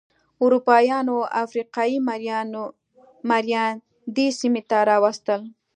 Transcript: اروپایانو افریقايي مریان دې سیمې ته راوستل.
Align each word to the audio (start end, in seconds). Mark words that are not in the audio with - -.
اروپایانو 0.43 1.17
افریقايي 1.43 1.97
مریان 3.29 3.73
دې 4.15 4.27
سیمې 4.39 4.61
ته 4.69 4.77
راوستل. 4.89 5.41